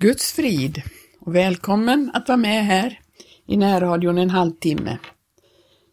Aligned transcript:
Guds 0.00 0.32
frid 0.32 0.82
och 1.20 1.34
välkommen 1.34 2.10
att 2.14 2.28
vara 2.28 2.36
med 2.36 2.64
här 2.64 3.00
i 3.46 3.56
närradion 3.56 4.18
en 4.18 4.30
halvtimme. 4.30 4.98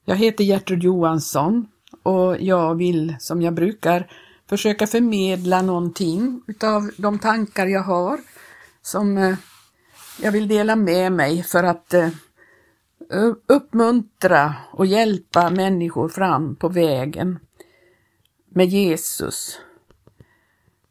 Jag 0.05 0.16
heter 0.16 0.43
Gertrud 0.43 0.83
Johansson 0.83 1.67
och 2.03 2.41
jag 2.41 2.75
vill, 2.75 3.15
som 3.19 3.41
jag 3.41 3.53
brukar, 3.53 4.11
försöka 4.49 4.87
förmedla 4.87 5.61
någonting 5.61 6.41
utav 6.47 6.91
de 6.97 7.19
tankar 7.19 7.67
jag 7.67 7.83
har 7.83 8.20
som 8.81 9.18
eh, 9.18 9.36
jag 10.21 10.31
vill 10.31 10.47
dela 10.47 10.75
med 10.75 11.11
mig 11.11 11.43
för 11.43 11.63
att 11.63 11.93
eh, 11.93 12.09
uppmuntra 13.47 14.53
och 14.71 14.85
hjälpa 14.85 15.49
människor 15.49 16.09
fram 16.09 16.55
på 16.55 16.69
vägen 16.69 17.39
med 18.49 18.67
Jesus 18.67 19.59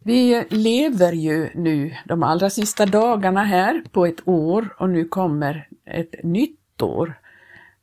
vi 0.06 0.44
lever 0.48 1.12
ju 1.12 1.50
nu 1.54 1.94
de 2.04 2.22
allra 2.22 2.50
sista 2.50 2.86
dagarna 2.86 3.44
här 3.44 3.82
på 3.92 4.06
ett 4.06 4.28
år 4.28 4.74
och 4.78 4.90
nu 4.90 5.04
kommer 5.04 5.68
ett 5.84 6.24
nytt 6.24 6.82
år. 6.82 7.14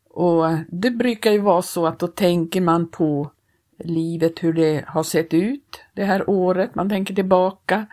Och 0.10 0.46
det 0.68 0.92
brukar 0.92 1.32
ju 1.32 1.40
vara 1.40 1.62
så 1.62 1.88
att 1.88 2.00
då 2.00 2.08
tänker 2.08 2.62
man 2.62 2.88
på 2.88 3.32
livet, 3.84 4.44
hur 4.44 4.54
det 4.54 4.84
har 4.88 5.04
sett 5.04 5.34
ut 5.34 5.82
det 5.94 6.04
här 6.04 6.30
året, 6.30 6.76
man 6.76 6.90
tänker 6.90 7.16
tillbaka 7.16 7.86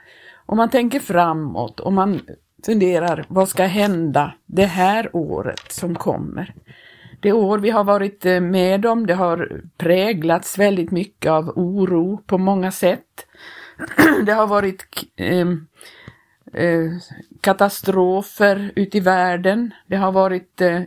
och 0.47 0.57
man 0.57 0.71
tänker 0.71 1.01
framåt 1.01 1.81
och 1.81 1.93
man 1.93 2.21
funderar 2.67 3.25
vad 3.29 3.49
ska 3.49 3.65
hända 3.65 4.35
det 4.47 4.67
här 4.67 5.17
året 5.17 5.73
som 5.73 5.95
kommer. 5.95 6.55
Det 7.21 7.33
år 7.33 7.59
vi 7.59 7.71
har 7.71 7.85
varit 7.85 8.27
eh, 8.27 8.41
med 8.41 8.87
om, 8.87 9.07
det 9.07 9.15
har 9.15 9.63
präglats 9.77 10.59
väldigt 10.59 10.91
mycket 10.91 11.31
av 11.31 11.49
oro 11.57 12.23
på 12.27 12.39
många 12.39 12.71
sätt. 12.71 13.27
det 14.27 14.33
har 14.33 14.47
varit 14.47 14.87
eh, 15.17 15.49
eh, 16.53 16.91
katastrofer 17.41 18.73
ute 18.77 18.97
i 18.97 19.01
världen. 19.01 19.75
Det 19.87 19.97
har 19.97 20.13
varit 20.13 20.61
eh, 20.61 20.81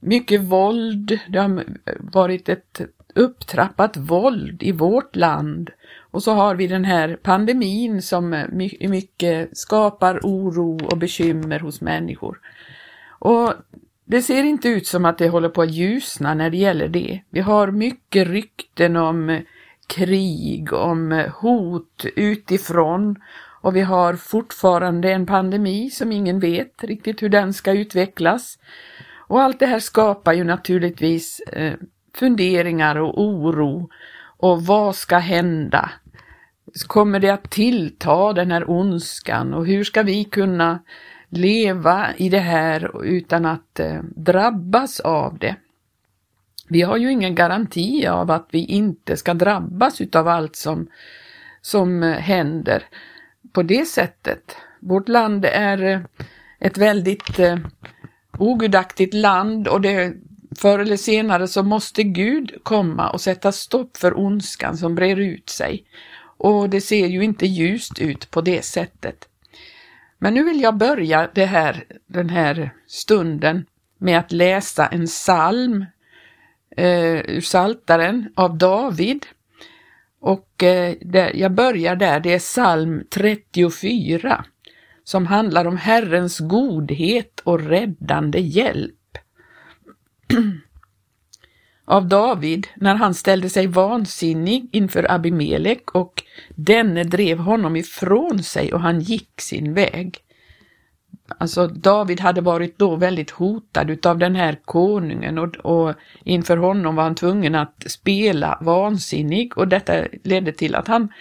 mycket 0.00 0.40
våld. 0.40 1.18
Det 1.28 1.38
har 1.38 1.64
varit 1.98 2.48
ett 2.48 2.80
upptrappat 3.14 3.96
våld 3.96 4.62
i 4.62 4.72
vårt 4.72 5.16
land. 5.16 5.70
Och 6.10 6.22
så 6.22 6.32
har 6.32 6.54
vi 6.54 6.66
den 6.66 6.84
här 6.84 7.18
pandemin 7.22 8.02
som 8.02 8.32
eh, 8.32 8.46
mycket 8.88 9.58
skapar 9.58 10.20
oro 10.22 10.86
och 10.86 10.98
bekymmer 10.98 11.60
hos 11.60 11.80
människor. 11.80 12.40
Och 13.18 13.54
det 14.04 14.22
ser 14.22 14.42
inte 14.42 14.68
ut 14.68 14.86
som 14.86 15.04
att 15.04 15.18
det 15.18 15.28
håller 15.28 15.48
på 15.48 15.62
att 15.62 15.70
ljusna 15.70 16.34
när 16.34 16.50
det 16.50 16.56
gäller 16.56 16.88
det. 16.88 17.20
Vi 17.30 17.40
har 17.40 17.70
mycket 17.70 18.28
rykten 18.28 18.96
om 18.96 19.30
eh, 19.30 19.40
krig, 19.86 20.72
om 20.72 21.24
hot 21.40 22.04
utifrån 22.16 23.16
och 23.66 23.76
vi 23.76 23.80
har 23.80 24.14
fortfarande 24.14 25.12
en 25.12 25.26
pandemi 25.26 25.90
som 25.90 26.12
ingen 26.12 26.40
vet 26.40 26.84
riktigt 26.84 27.22
hur 27.22 27.28
den 27.28 27.52
ska 27.52 27.72
utvecklas. 27.72 28.58
Och 29.28 29.42
allt 29.42 29.58
det 29.58 29.66
här 29.66 29.80
skapar 29.80 30.32
ju 30.32 30.44
naturligtvis 30.44 31.40
eh, 31.40 31.74
funderingar 32.14 32.96
och 32.96 33.22
oro 33.22 33.88
och 34.38 34.66
vad 34.66 34.96
ska 34.96 35.18
hända? 35.18 35.90
Kommer 36.86 37.20
det 37.20 37.30
att 37.30 37.50
tillta 37.50 38.32
den 38.32 38.50
här 38.50 38.70
ondskan 38.70 39.54
och 39.54 39.66
hur 39.66 39.84
ska 39.84 40.02
vi 40.02 40.24
kunna 40.24 40.78
leva 41.28 42.06
i 42.16 42.28
det 42.28 42.38
här 42.38 43.04
utan 43.04 43.46
att 43.46 43.80
eh, 43.80 44.00
drabbas 44.16 45.00
av 45.00 45.38
det? 45.38 45.56
Vi 46.68 46.82
har 46.82 46.96
ju 46.96 47.12
ingen 47.12 47.34
garanti 47.34 48.06
av 48.06 48.30
att 48.30 48.48
vi 48.50 48.64
inte 48.64 49.16
ska 49.16 49.34
drabbas 49.34 50.00
utav 50.00 50.28
allt 50.28 50.56
som, 50.56 50.88
som 51.60 52.02
händer 52.02 52.82
på 53.52 53.62
det 53.62 53.84
sättet. 53.84 54.56
Vårt 54.80 55.08
land 55.08 55.44
är 55.44 55.82
eh, 55.82 56.00
ett 56.58 56.78
väldigt 56.78 57.38
eh, 57.38 57.58
ogudaktigt 58.38 59.14
land 59.14 59.68
och 59.68 59.80
det, 59.80 60.14
förr 60.58 60.78
eller 60.78 60.96
senare 60.96 61.48
så 61.48 61.62
måste 61.62 62.02
Gud 62.02 62.54
komma 62.62 63.10
och 63.10 63.20
sätta 63.20 63.52
stopp 63.52 63.96
för 63.96 64.18
ondskan 64.18 64.76
som 64.76 64.94
brer 64.94 65.16
ut 65.16 65.48
sig. 65.48 65.84
Och 66.38 66.70
det 66.70 66.80
ser 66.80 67.06
ju 67.06 67.24
inte 67.24 67.46
ljust 67.46 67.98
ut 67.98 68.30
på 68.30 68.40
det 68.40 68.64
sättet. 68.64 69.28
Men 70.18 70.34
nu 70.34 70.44
vill 70.44 70.60
jag 70.60 70.76
börja 70.76 71.30
det 71.34 71.44
här, 71.44 71.84
den 72.06 72.30
här 72.30 72.70
stunden 72.86 73.64
med 73.98 74.18
att 74.18 74.32
läsa 74.32 74.86
en 74.86 75.06
psalm 75.06 75.84
eh, 76.76 77.20
ur 77.20 77.40
Saltaren 77.40 78.32
av 78.36 78.58
David. 78.58 79.26
Och 80.20 80.62
eh, 80.62 80.94
där, 81.00 81.32
jag 81.34 81.52
börjar 81.52 81.96
där, 81.96 82.20
det 82.20 82.34
är 82.34 82.38
psalm 82.38 83.04
34 83.10 84.44
som 85.04 85.26
handlar 85.26 85.64
om 85.64 85.76
Herrens 85.76 86.38
godhet 86.38 87.40
och 87.44 87.60
räddande 87.60 88.40
hjälp. 88.40 88.92
av 91.84 92.08
David 92.08 92.66
när 92.76 92.94
han 92.94 93.14
ställde 93.14 93.50
sig 93.50 93.66
vansinnig 93.66 94.68
inför 94.72 95.12
Abimelek 95.12 95.90
och 95.94 96.22
denne 96.54 97.04
drev 97.04 97.38
honom 97.38 97.76
ifrån 97.76 98.42
sig 98.42 98.72
och 98.72 98.80
han 98.80 99.00
gick 99.00 99.40
sin 99.40 99.74
väg. 99.74 100.18
Alltså 101.38 101.66
David 101.66 102.20
hade 102.20 102.40
varit 102.40 102.78
då 102.78 102.96
väldigt 102.96 103.30
hotad 103.30 103.90
utav 103.90 104.18
den 104.18 104.36
här 104.36 104.60
konungen 104.64 105.38
och, 105.38 105.56
och, 105.56 105.94
inför 106.24 106.56
honom 106.56 106.96
var 106.96 107.02
han 107.02 107.14
tvungen 107.14 107.54
att 107.54 107.84
spela 107.86 108.58
vansinnig 108.60 109.58
och 109.58 109.68
detta 109.68 110.04
ledde 110.24 110.52
till 110.52 110.74
att 110.74 110.88
han 110.88 111.12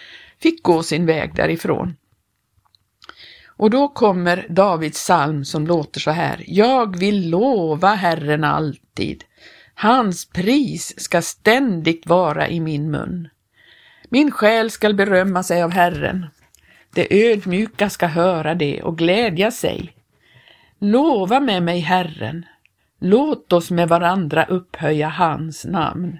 fick 0.41 0.63
gå 0.63 0.83
sin 0.83 1.05
väg 1.05 1.35
därifrån. 1.35 1.95
Och 3.57 3.69
då 3.69 3.88
kommer 3.88 4.45
Davids 4.49 5.03
psalm 5.03 5.45
som 5.45 5.67
låter 5.67 5.99
så 5.99 6.11
här. 6.11 6.44
Jag 6.47 6.97
vill 6.97 7.29
lova 7.29 7.94
Herren 7.94 8.44
alltid. 8.44 9.23
Hans 9.73 10.25
pris 10.25 11.03
ska 11.03 11.21
ständigt 11.21 12.07
vara 12.07 12.47
i 12.47 12.59
min 12.59 12.91
mun. 12.91 13.29
Min 14.09 14.31
själ 14.31 14.71
skall 14.71 14.94
berömma 14.94 15.44
sig 15.44 15.63
av 15.63 15.71
Herren. 15.71 16.25
Det 16.95 17.31
ödmjuka 17.31 17.89
ska 17.89 18.07
höra 18.07 18.56
det 18.56 18.81
och 18.81 18.97
glädja 18.97 19.51
sig. 19.51 19.94
Lova 20.79 21.39
med 21.39 21.63
mig 21.63 21.79
Herren, 21.79 22.45
låt 23.00 23.53
oss 23.53 23.72
med 23.72 23.89
varandra 23.89 24.45
upphöja 24.45 25.09
hans 25.09 25.66
namn. 25.66 26.19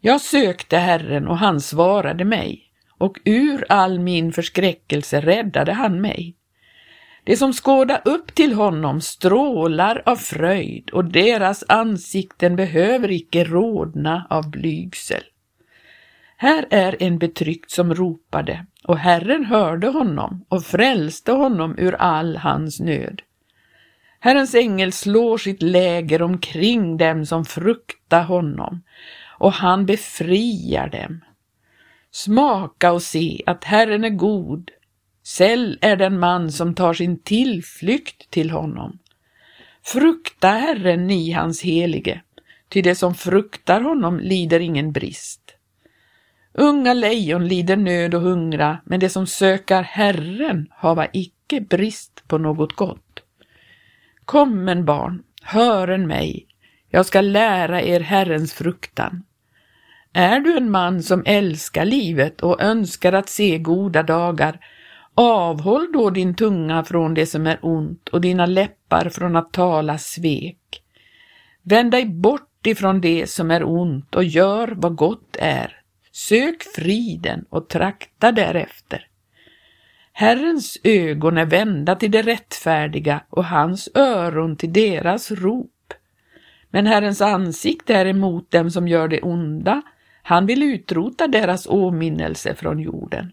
Jag 0.00 0.20
sökte 0.20 0.76
Herren 0.76 1.28
och 1.28 1.38
han 1.38 1.60
svarade 1.60 2.24
mig, 2.24 2.62
och 2.98 3.18
ur 3.24 3.64
all 3.68 3.98
min 3.98 4.32
förskräckelse 4.32 5.20
räddade 5.20 5.72
han 5.72 6.00
mig. 6.00 6.34
De 7.24 7.36
som 7.36 7.52
skåda 7.52 8.02
upp 8.04 8.34
till 8.34 8.52
honom 8.52 9.00
strålar 9.00 10.02
av 10.06 10.16
fröjd 10.16 10.90
och 10.90 11.04
deras 11.04 11.64
ansikten 11.68 12.56
behöver 12.56 13.10
icke 13.10 13.44
rodna 13.44 14.26
av 14.30 14.50
blygsel. 14.50 15.22
Här 16.40 16.66
är 16.70 17.02
en 17.02 17.18
betryckt 17.18 17.70
som 17.70 17.94
ropade, 17.94 18.66
och 18.84 18.98
Herren 18.98 19.44
hörde 19.44 19.88
honom 19.88 20.44
och 20.48 20.64
frälste 20.64 21.32
honom 21.32 21.74
ur 21.78 21.94
all 21.94 22.36
hans 22.36 22.80
nöd. 22.80 23.22
Herrens 24.20 24.54
ängel 24.54 24.92
slår 24.92 25.38
sitt 25.38 25.62
läger 25.62 26.22
omkring 26.22 26.96
dem 26.96 27.26
som 27.26 27.44
fruktar 27.44 28.22
honom, 28.22 28.82
och 29.38 29.52
han 29.52 29.86
befriar 29.86 30.88
dem. 30.88 31.24
Smaka 32.10 32.92
och 32.92 33.02
se 33.02 33.42
att 33.46 33.64
Herren 33.64 34.04
är 34.04 34.10
god. 34.10 34.70
Säll 35.22 35.78
är 35.80 35.96
den 35.96 36.18
man 36.18 36.52
som 36.52 36.74
tar 36.74 36.94
sin 36.94 37.22
tillflykt 37.22 38.30
till 38.30 38.50
honom. 38.50 38.98
Frukta 39.82 40.48
Herren, 40.48 41.06
ni 41.06 41.32
hans 41.32 41.62
helige, 41.62 42.20
ty 42.68 42.82
det 42.82 42.94
som 42.94 43.14
fruktar 43.14 43.80
honom 43.80 44.20
lider 44.20 44.60
ingen 44.60 44.92
brist. 44.92 45.47
Unga 46.60 46.94
lejon 46.94 47.48
lider 47.48 47.76
nöd 47.76 48.14
och 48.14 48.20
hungra, 48.20 48.78
men 48.84 49.00
det 49.00 49.08
som 49.08 49.26
söker 49.26 49.82
Herren 49.82 50.66
hava 50.70 51.06
icke 51.12 51.60
brist 51.60 52.24
på 52.28 52.38
något 52.38 52.72
gott. 52.72 53.22
Kommen 54.24 54.84
barn, 54.84 55.22
hören 55.42 56.06
mig, 56.06 56.46
jag 56.90 57.06
ska 57.06 57.20
lära 57.20 57.82
er 57.82 58.00
Herrens 58.00 58.52
fruktan. 58.52 59.22
Är 60.12 60.40
du 60.40 60.56
en 60.56 60.70
man 60.70 61.02
som 61.02 61.22
älskar 61.26 61.84
livet 61.84 62.40
och 62.40 62.62
önskar 62.62 63.12
att 63.12 63.28
se 63.28 63.58
goda 63.58 64.02
dagar, 64.02 64.60
avhåll 65.14 65.92
då 65.92 66.10
din 66.10 66.34
tunga 66.34 66.84
från 66.84 67.14
det 67.14 67.26
som 67.26 67.46
är 67.46 67.58
ont 67.62 68.08
och 68.08 68.20
dina 68.20 68.46
läppar 68.46 69.08
från 69.08 69.36
att 69.36 69.52
tala 69.52 69.98
svek. 69.98 70.82
Vänd 71.62 71.90
dig 71.90 72.06
bort 72.06 72.66
ifrån 72.66 73.00
det 73.00 73.30
som 73.30 73.50
är 73.50 73.64
ont 73.64 74.14
och 74.14 74.24
gör 74.24 74.74
vad 74.76 74.96
gott 74.96 75.36
är. 75.38 75.77
Sök 76.18 76.62
friden 76.62 77.44
och 77.48 77.68
trakta 77.68 78.32
därefter. 78.32 79.06
Herrens 80.12 80.78
ögon 80.84 81.38
är 81.38 81.46
vända 81.46 81.96
till 81.96 82.10
de 82.10 82.22
rättfärdiga 82.22 83.20
och 83.30 83.44
hans 83.44 83.88
öron 83.94 84.56
till 84.56 84.72
deras 84.72 85.30
rop. 85.30 85.94
Men 86.70 86.86
Herrens 86.86 87.20
ansikte 87.20 87.94
är 87.94 88.06
emot 88.06 88.50
dem 88.50 88.70
som 88.70 88.88
gör 88.88 89.08
det 89.08 89.22
onda, 89.22 89.82
han 90.22 90.46
vill 90.46 90.62
utrota 90.62 91.26
deras 91.26 91.66
åminnelse 91.66 92.54
från 92.54 92.78
jorden. 92.78 93.32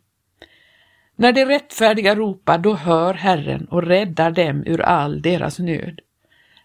När 1.16 1.32
de 1.32 1.46
rättfärdiga 1.46 2.16
ropar, 2.16 2.58
då 2.58 2.74
hör 2.74 3.14
Herren 3.14 3.66
och 3.66 3.84
räddar 3.84 4.32
dem 4.32 4.64
ur 4.66 4.82
all 4.82 5.22
deras 5.22 5.60
nöd. 5.60 6.02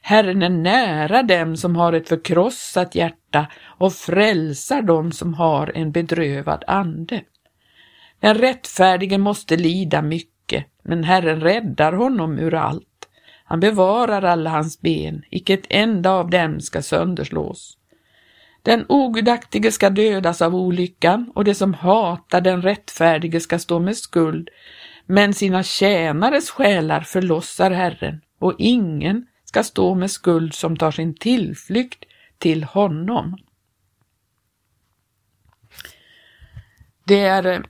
Herren 0.03 0.43
är 0.43 0.49
nära 0.49 1.23
dem 1.23 1.57
som 1.57 1.77
har 1.77 1.93
ett 1.93 2.09
förkrossat 2.09 2.95
hjärta 2.95 3.47
och 3.65 3.93
frälsar 3.93 4.83
dem 4.83 5.13
som 5.13 5.35
har 5.35 5.73
en 5.75 5.93
bedrövad 5.93 6.65
ande. 6.67 7.23
Den 8.21 8.35
rättfärdige 8.35 9.19
måste 9.19 9.57
lida 9.57 10.03
mycket, 10.03 10.67
men 10.83 11.05
Herren 11.05 11.41
räddar 11.41 11.93
honom 11.93 12.39
ur 12.39 12.55
allt. 12.55 12.87
Han 13.45 13.61
bevarar 13.61 14.23
alla 14.23 14.51
hans 14.51 14.81
ben, 14.81 15.23
icke 15.31 15.55
ett 15.55 15.67
enda 15.69 16.11
av 16.11 16.31
dem 16.31 16.61
ska 16.61 16.83
sönderslås. 16.83 17.77
Den 18.63 18.85
ogudaktige 18.89 19.71
ska 19.71 19.91
dödas 19.91 20.43
av 20.43 20.55
olyckan 20.55 21.33
och 21.35 21.45
det 21.45 21.55
som 21.55 21.75
hatar 21.75 22.41
den 22.41 22.63
rättfärdige 22.63 23.41
ska 23.41 23.59
stå 23.59 23.79
med 23.79 23.97
skuld, 23.97 24.49
men 25.07 25.35
sina 25.35 25.63
tjänares 25.63 26.51
själar 26.51 27.01
förlossar 27.01 27.71
Herren 27.71 28.21
och 28.39 28.55
ingen 28.59 29.27
ska 29.51 29.65
stå 29.65 29.95
med 29.95 30.11
skuld 30.11 30.55
som 30.55 30.77
tar 30.77 30.91
sin 30.91 31.15
tillflykt 31.15 32.05
till 32.39 32.65
honom. 32.65 33.37
Det 37.05 37.21
är 37.21 37.47
eh, 37.47 37.61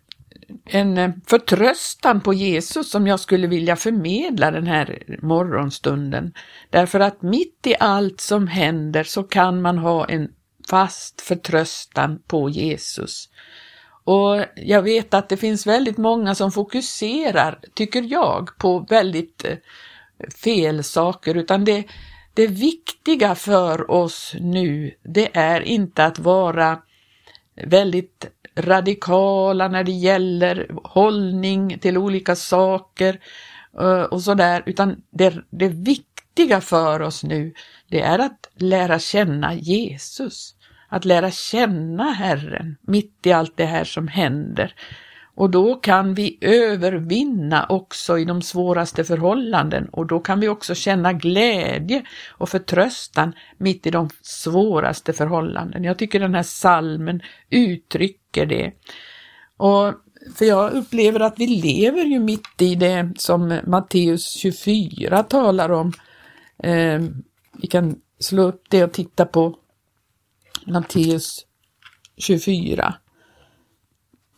en 0.65 0.99
eh, 0.99 1.11
förtröstan 1.27 2.21
på 2.21 2.35
Jesus 2.35 2.91
som 2.91 3.07
jag 3.07 3.21
skulle 3.21 3.47
vilja 3.47 3.77
förmedla 3.77 4.51
den 4.51 4.67
här 4.67 5.03
morgonstunden. 5.23 6.33
Därför 6.71 7.01
att 7.01 7.23
mitt 7.23 7.67
i 7.67 7.75
allt 7.81 8.21
som 8.21 8.47
händer 8.47 9.05
så 9.05 9.23
kan 9.23 9.63
man 9.63 9.79
ha 9.79 10.09
en 10.09 10.33
fast 10.71 11.21
förtröstan 11.21 12.23
på 12.27 12.51
Jesus. 12.51 13.29
Och 14.05 14.45
jag 14.57 14.83
vet 14.83 15.15
att 15.15 15.29
det 15.29 15.37
finns 15.37 15.67
väldigt 15.67 15.99
många 15.99 16.35
som 16.35 16.53
fokuserar, 16.53 17.59
tycker 17.75 18.03
jag, 18.03 18.59
på 18.59 18.79
väldigt 18.79 19.45
eh, 19.45 19.57
fel 20.43 20.85
saker, 20.85 21.35
utan 21.35 21.65
det, 21.65 21.85
det 22.35 22.47
viktiga 22.47 23.35
för 23.35 23.91
oss 23.91 24.35
nu, 24.41 24.95
det 25.03 25.37
är 25.37 25.61
inte 25.61 26.05
att 26.05 26.19
vara 26.19 26.79
väldigt 27.67 28.27
radikala 28.57 29.69
när 29.69 29.85
det 29.85 29.93
gäller 29.93 30.71
hållning 30.85 31.79
till 31.79 31.99
olika 31.99 32.37
saker 32.37 33.21
eh, 33.81 34.03
och 34.03 34.23
sådär, 34.23 34.63
utan 34.67 35.03
det, 35.11 35.35
det 35.51 35.69
viktiga 35.69 36.61
för 36.61 37.03
oss 37.03 37.23
nu, 37.25 37.55
det 37.89 38.01
är 38.01 38.19
att 38.19 38.51
lära 38.55 38.99
känna 38.99 39.55
Jesus, 39.55 40.55
att 40.89 41.05
lära 41.05 41.31
känna 41.31 42.13
Herren 42.13 42.77
mitt 42.83 43.27
i 43.27 43.33
allt 43.33 43.57
det 43.57 43.67
här 43.67 43.85
som 43.85 44.09
händer. 44.09 44.75
Och 45.41 45.51
då 45.51 45.75
kan 45.75 46.15
vi 46.15 46.39
övervinna 46.41 47.67
också 47.69 48.19
i 48.19 48.25
de 48.25 48.43
svåraste 48.43 49.05
förhållanden 49.05 49.89
och 49.89 50.07
då 50.07 50.21
kan 50.21 50.41
vi 50.41 50.49
också 50.49 50.75
känna 50.75 51.13
glädje 51.13 52.05
och 52.31 52.49
förtröstan 52.49 53.33
mitt 53.59 53.87
i 53.87 53.91
de 53.91 54.11
svåraste 54.23 55.13
förhållanden. 55.13 55.85
Jag 55.85 55.99
tycker 55.99 56.21
den 56.21 56.35
här 56.35 56.43
salmen 56.43 57.21
uttrycker 57.51 58.47
det. 58.47 58.73
Och 59.57 59.95
för 60.35 60.45
jag 60.45 60.73
upplever 60.73 61.21
att 61.21 61.39
vi 61.39 61.47
lever 61.47 62.05
ju 62.05 62.19
mitt 62.19 62.63
i 62.63 62.75
det 62.75 63.13
som 63.17 63.61
Matteus 63.67 64.33
24 64.33 65.23
talar 65.23 65.71
om. 65.71 65.93
Eh, 66.63 67.01
vi 67.63 67.67
kan 67.71 67.97
slå 68.19 68.43
upp 68.43 68.65
det 68.69 68.85
och 68.85 68.93
titta 68.93 69.27
på 69.27 69.57
Matteus 70.67 71.47
24. 72.17 72.95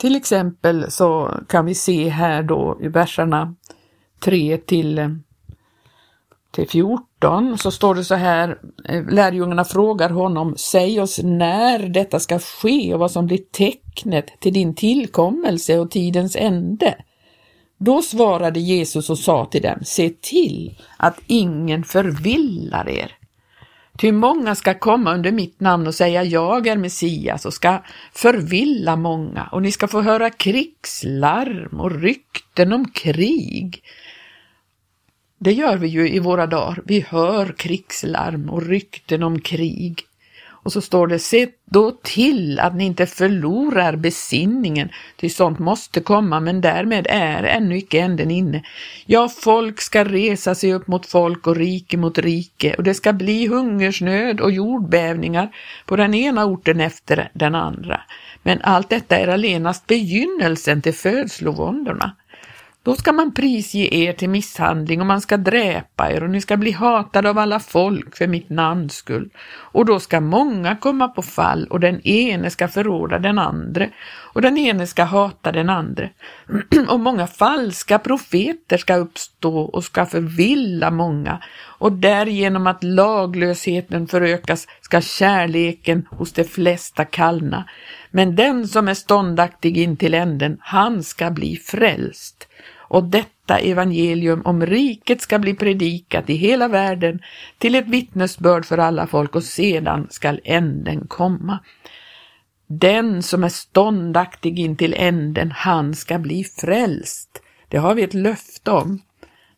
Till 0.02 0.16
exempel 0.16 0.90
så 0.90 1.30
kan 1.48 1.66
vi 1.66 1.74
se 1.74 2.08
här 2.08 2.42
då 2.42 2.78
i 2.82 2.88
verserna 2.88 3.54
3 4.24 4.56
till, 4.56 5.18
till 6.50 6.68
14 6.68 7.58
så 7.58 7.70
står 7.70 7.94
det 7.94 8.04
så 8.04 8.14
här, 8.14 8.58
eh, 8.88 9.04
lärjungarna 9.10 9.64
frågar 9.64 10.10
honom, 10.10 10.54
säg 10.56 11.00
oss 11.00 11.20
när 11.22 11.88
detta 11.88 12.20
ska 12.20 12.38
ske 12.38 12.94
och 12.94 13.00
vad 13.00 13.10
som 13.10 13.26
blir 13.26 13.38
tecknet 13.38 14.40
till 14.40 14.52
din 14.52 14.74
tillkommelse 14.74 15.78
och 15.78 15.90
tidens 15.90 16.36
ände. 16.36 16.94
Då 17.78 18.02
svarade 18.02 18.60
Jesus 18.60 19.10
och 19.10 19.18
sa 19.18 19.44
till 19.44 19.62
dem, 19.62 19.78
se 19.82 20.10
till 20.20 20.78
att 20.96 21.20
ingen 21.26 21.84
förvillar 21.84 22.88
er. 22.88 23.16
Ty 24.02 24.12
många 24.12 24.54
ska 24.54 24.74
komma 24.74 25.14
under 25.14 25.32
mitt 25.32 25.60
namn 25.60 25.86
och 25.86 25.94
säga 25.94 26.24
jag 26.24 26.66
är 26.66 26.76
Messias 26.76 27.46
och 27.46 27.54
ska 27.54 27.82
förvilla 28.12 28.96
många 28.96 29.48
och 29.52 29.62
ni 29.62 29.72
ska 29.72 29.88
få 29.88 30.00
höra 30.00 30.30
krigslarm 30.30 31.80
och 31.80 32.00
rykten 32.00 32.72
om 32.72 32.90
krig. 32.90 33.82
Det 35.38 35.52
gör 35.52 35.76
vi 35.76 35.88
ju 35.88 36.08
i 36.08 36.18
våra 36.18 36.46
dagar. 36.46 36.82
Vi 36.84 37.00
hör 37.08 37.54
krigslarm 37.58 38.50
och 38.50 38.62
rykten 38.62 39.22
om 39.22 39.40
krig. 39.40 40.00
Och 40.62 40.72
så 40.72 40.80
står 40.80 41.06
det, 41.06 41.18
se 41.18 41.48
då 41.64 41.90
till 41.90 42.60
att 42.60 42.74
ni 42.74 42.84
inte 42.84 43.06
förlorar 43.06 43.96
besinningen, 43.96 44.88
ty 45.16 45.28
sånt 45.28 45.58
måste 45.58 46.00
komma, 46.00 46.40
men 46.40 46.60
därmed 46.60 47.06
är 47.10 47.42
ännu 47.42 47.76
icke 47.76 48.00
änden 48.00 48.30
inne. 48.30 48.62
Ja, 49.06 49.28
folk 49.28 49.80
ska 49.80 50.04
resa 50.04 50.54
sig 50.54 50.74
upp 50.74 50.86
mot 50.86 51.06
folk 51.06 51.46
och 51.46 51.56
rike 51.56 51.96
mot 51.96 52.18
rike, 52.18 52.74
och 52.74 52.82
det 52.82 52.94
ska 52.94 53.12
bli 53.12 53.46
hungersnöd 53.46 54.40
och 54.40 54.52
jordbävningar 54.52 55.54
på 55.86 55.96
den 55.96 56.14
ena 56.14 56.44
orten 56.44 56.80
efter 56.80 57.30
den 57.34 57.54
andra. 57.54 58.00
Men 58.42 58.60
allt 58.62 58.90
detta 58.90 59.16
är 59.16 59.28
allenast 59.28 59.86
begynnelsen 59.86 60.82
till 60.82 60.94
födslovåndorna. 60.94 62.12
Då 62.84 62.94
ska 62.94 63.12
man 63.12 63.34
prisge 63.34 63.94
er 63.94 64.12
till 64.12 64.30
misshandling 64.30 65.00
och 65.00 65.06
man 65.06 65.20
ska 65.20 65.36
dräpa 65.36 66.10
er 66.12 66.22
och 66.22 66.30
ni 66.30 66.40
ska 66.40 66.56
bli 66.56 66.70
hatade 66.70 67.30
av 67.30 67.38
alla 67.38 67.60
folk 67.60 68.16
för 68.16 68.26
mitt 68.26 68.50
namns 68.50 68.94
skull. 68.94 69.30
Och 69.48 69.84
då 69.84 70.00
ska 70.00 70.20
många 70.20 70.76
komma 70.76 71.08
på 71.08 71.22
fall 71.22 71.66
och 71.70 71.80
den 71.80 72.00
ene 72.00 72.50
ska 72.50 72.68
förråda 72.68 73.18
den 73.18 73.38
andre 73.38 73.90
och 74.32 74.42
den 74.42 74.58
ene 74.58 74.86
ska 74.86 75.04
hata 75.04 75.52
den 75.52 75.70
andre. 75.70 76.10
och 76.88 77.00
många 77.00 77.26
falska 77.26 77.98
profeter 77.98 78.78
ska 78.78 78.96
uppstå 78.96 79.58
och 79.58 79.84
ska 79.84 80.06
förvilla 80.06 80.90
många 80.90 81.42
och 81.78 81.92
därigenom 81.92 82.66
att 82.66 82.84
laglösheten 82.84 84.06
förökas 84.06 84.66
ska 84.80 85.00
kärleken 85.00 86.06
hos 86.10 86.32
de 86.32 86.44
flesta 86.44 87.04
kallna. 87.04 87.64
Men 88.10 88.36
den 88.36 88.68
som 88.68 88.88
är 88.88 88.94
ståndaktig 88.94 89.78
in 89.78 89.96
till 89.96 90.14
änden, 90.14 90.58
han 90.60 91.02
ska 91.02 91.30
bli 91.30 91.56
frälst 91.56 92.48
och 92.92 93.04
detta 93.04 93.58
evangelium 93.58 94.42
om 94.44 94.66
riket 94.66 95.20
ska 95.20 95.38
bli 95.38 95.54
predikat 95.54 96.30
i 96.30 96.34
hela 96.34 96.68
världen 96.68 97.20
till 97.58 97.74
ett 97.74 97.86
vittnesbörd 97.86 98.64
för 98.64 98.78
alla 98.78 99.06
folk 99.06 99.36
och 99.36 99.44
sedan 99.44 100.06
skall 100.10 100.40
änden 100.44 101.06
komma. 101.08 101.58
Den 102.80 103.22
som 103.22 103.44
är 103.44 103.48
ståndaktig 103.48 104.58
in 104.58 104.76
till 104.76 104.94
änden, 104.94 105.50
han 105.50 105.94
ska 105.94 106.18
bli 106.18 106.44
frälst. 106.44 107.42
Det 107.68 107.76
har 107.76 107.94
vi 107.94 108.02
ett 108.02 108.14
löfte 108.14 108.70
om. 108.70 109.02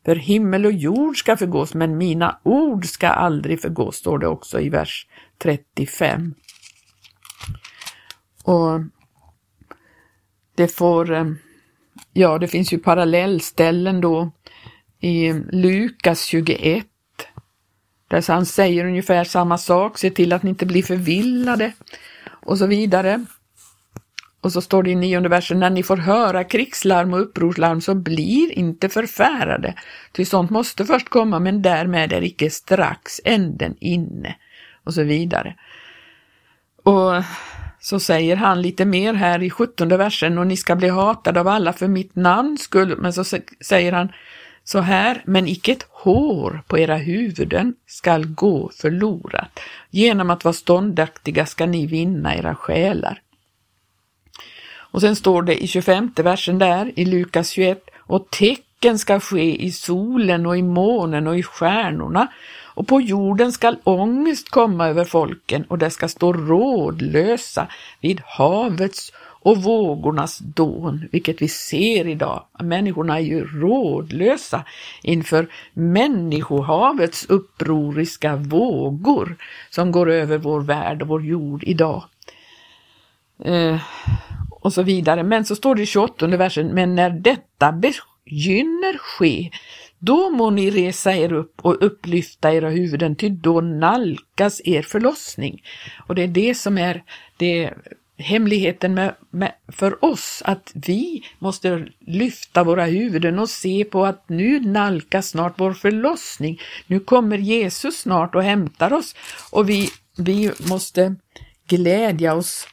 För 0.04 0.16
himmel 0.16 0.66
och 0.66 0.72
jord 0.72 1.18
ska 1.18 1.36
förgås, 1.36 1.74
men 1.74 1.98
mina 1.98 2.40
ord 2.42 2.86
ska 2.86 3.08
aldrig 3.08 3.60
förgås, 3.60 3.96
står 3.96 4.18
det 4.18 4.26
också 4.26 4.60
i 4.60 4.68
vers 4.68 5.06
35. 5.38 6.34
Och 8.44 8.80
det 10.54 10.68
får 10.68 11.12
eh, 11.12 11.24
Ja, 12.12 12.38
det 12.38 12.48
finns 12.48 12.72
ju 12.72 12.78
parallellställen 12.78 14.00
då 14.00 14.30
i 15.00 15.32
Lukas 15.52 16.24
21. 16.24 16.86
Där 18.08 18.32
han 18.32 18.46
säger 18.46 18.84
ungefär 18.86 19.24
samma 19.24 19.58
sak, 19.58 19.98
se 19.98 20.10
till 20.10 20.32
att 20.32 20.42
ni 20.42 20.50
inte 20.50 20.66
blir 20.66 20.82
förvillade 20.82 21.72
och 22.44 22.58
så 22.58 22.66
vidare. 22.66 23.24
Och 24.40 24.52
så 24.52 24.60
står 24.60 24.82
det 24.82 24.90
i 24.90 24.94
nionde 24.94 25.28
versen, 25.28 25.60
när 25.60 25.70
ni 25.70 25.82
får 25.82 25.96
höra 25.96 26.44
krigslarm 26.44 27.14
och 27.14 27.20
upprorslarm 27.20 27.80
så 27.80 27.94
blir 27.94 28.52
inte 28.52 28.88
förfärade, 28.88 29.74
ty 30.12 30.24
sånt 30.24 30.50
måste 30.50 30.84
först 30.84 31.08
komma 31.08 31.38
men 31.38 31.62
därmed 31.62 32.12
är 32.12 32.22
icke 32.22 32.50
strax 32.50 33.20
änden 33.24 33.76
inne 33.80 34.36
och 34.84 34.94
så 34.94 35.02
vidare. 35.02 35.54
Och 36.82 37.22
så 37.80 38.00
säger 38.00 38.36
han 38.36 38.62
lite 38.62 38.84
mer 38.84 39.14
här 39.14 39.42
i 39.42 39.50
sjuttonde 39.50 39.96
versen 39.96 40.38
och 40.38 40.46
ni 40.46 40.56
ska 40.56 40.76
bli 40.76 40.88
hatade 40.88 41.40
av 41.40 41.48
alla 41.48 41.72
för 41.72 41.88
mitt 41.88 42.16
namns 42.16 42.62
skull. 42.62 42.96
Men 42.98 43.12
så 43.12 43.24
säger 43.60 43.92
han 43.92 44.08
så 44.64 44.80
här, 44.80 45.22
men 45.26 45.48
icke 45.48 45.72
ett 45.72 45.86
hår 45.90 46.62
på 46.66 46.78
era 46.78 46.96
huvuden 46.96 47.74
skall 47.86 48.26
gå 48.26 48.70
förlorat. 48.74 49.60
Genom 49.90 50.30
att 50.30 50.44
vara 50.44 50.52
ståndaktiga 50.52 51.46
ska 51.46 51.66
ni 51.66 51.86
vinna 51.86 52.36
era 52.36 52.54
själar. 52.54 53.20
Och 54.94 55.00
sen 55.00 55.16
står 55.16 55.42
det 55.42 55.64
i 55.64 55.66
25 55.66 56.12
versen 56.16 56.58
där 56.58 56.92
i 56.96 57.04
Lukas 57.04 57.50
21, 57.50 57.90
och 57.96 58.30
tecken 58.30 58.98
ska 58.98 59.20
ske 59.20 59.64
i 59.64 59.72
solen 59.72 60.46
och 60.46 60.58
i 60.58 60.62
månen 60.62 61.26
och 61.26 61.38
i 61.38 61.42
stjärnorna 61.42 62.28
och 62.74 62.88
på 62.88 63.00
jorden 63.00 63.52
skall 63.52 63.76
ångest 63.84 64.50
komma 64.50 64.88
över 64.88 65.04
folken 65.04 65.64
och 65.64 65.78
det 65.78 65.90
ska 65.90 66.08
stå 66.08 66.32
rådlösa 66.32 67.66
vid 68.00 68.20
havets 68.24 69.12
och 69.44 69.62
vågornas 69.62 70.38
dån, 70.38 71.08
vilket 71.12 71.42
vi 71.42 71.48
ser 71.48 72.06
idag. 72.06 72.44
Människorna 72.62 73.18
är 73.18 73.22
ju 73.22 73.46
rådlösa 73.46 74.64
inför 75.02 75.46
människohavets 75.72 77.26
upproriska 77.28 78.36
vågor 78.36 79.36
som 79.70 79.92
går 79.92 80.10
över 80.10 80.38
vår 80.38 80.60
värld 80.60 81.02
och 81.02 81.08
vår 81.08 81.24
jord 81.24 81.64
idag. 81.66 82.04
Eh, 83.44 83.80
och 84.50 84.72
så 84.72 84.82
vidare. 84.82 85.22
Men 85.22 85.44
så 85.44 85.56
står 85.56 85.74
det 85.74 85.82
i 85.82 85.86
28 85.86 86.26
versen, 86.26 86.66
men 86.66 86.94
när 86.94 87.10
detta 87.10 87.72
begynner 87.72 88.98
ske, 88.98 89.50
då 89.98 90.30
må 90.30 90.50
ni 90.50 90.70
resa 90.70 91.14
er 91.14 91.32
upp 91.32 91.54
och 91.62 91.84
upplyfta 91.84 92.54
era 92.54 92.68
huvuden, 92.68 93.16
ty 93.16 93.28
då 93.28 93.60
nalkas 93.60 94.60
er 94.64 94.82
förlossning. 94.82 95.62
Och 96.06 96.14
det 96.14 96.22
är 96.22 96.28
det 96.28 96.54
som 96.54 96.78
är 96.78 97.02
det 97.36 97.70
hemligheten 98.18 98.94
med, 98.94 99.14
med, 99.30 99.52
för 99.68 100.04
oss, 100.04 100.42
att 100.44 100.72
vi 100.74 101.24
måste 101.38 101.88
lyfta 102.00 102.64
våra 102.64 102.84
huvuden 102.84 103.38
och 103.38 103.50
se 103.50 103.84
på 103.84 104.06
att 104.06 104.28
nu 104.28 104.60
nalkas 104.60 105.28
snart 105.28 105.54
vår 105.56 105.72
förlossning. 105.72 106.60
Nu 106.86 107.00
kommer 107.00 107.38
Jesus 107.38 108.00
snart 108.00 108.34
och 108.34 108.42
hämtar 108.42 108.92
oss 108.92 109.14
och 109.50 109.68
vi, 109.68 109.90
vi 110.16 110.52
måste 110.58 111.14
glädja 111.68 112.34
oss 112.34 112.68